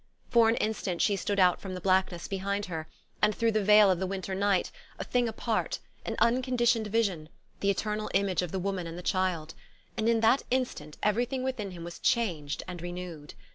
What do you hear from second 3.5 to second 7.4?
the veil of the winter night, a thing apart, an unconditioned vision,